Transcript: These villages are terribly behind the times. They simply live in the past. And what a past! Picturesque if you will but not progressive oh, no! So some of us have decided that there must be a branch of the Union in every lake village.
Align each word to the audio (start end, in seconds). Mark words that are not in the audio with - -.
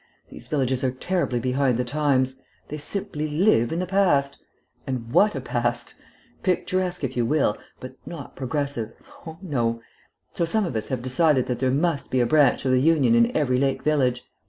These 0.31 0.47
villages 0.47 0.83
are 0.83 0.89
terribly 0.89 1.39
behind 1.39 1.77
the 1.77 1.83
times. 1.85 2.41
They 2.69 2.79
simply 2.79 3.27
live 3.27 3.71
in 3.71 3.77
the 3.77 3.85
past. 3.85 4.39
And 4.87 5.11
what 5.11 5.35
a 5.35 5.41
past! 5.41 5.93
Picturesque 6.41 7.03
if 7.03 7.15
you 7.15 7.23
will 7.23 7.55
but 7.79 7.93
not 8.03 8.35
progressive 8.35 8.93
oh, 9.27 9.37
no! 9.43 9.79
So 10.31 10.43
some 10.43 10.65
of 10.65 10.75
us 10.75 10.87
have 10.87 11.03
decided 11.03 11.45
that 11.45 11.59
there 11.59 11.69
must 11.69 12.09
be 12.09 12.19
a 12.19 12.25
branch 12.25 12.65
of 12.65 12.71
the 12.71 12.81
Union 12.81 13.13
in 13.13 13.37
every 13.37 13.59
lake 13.59 13.83
village. 13.83 14.23